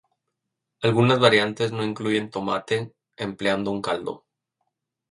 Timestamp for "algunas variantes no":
0.81-1.83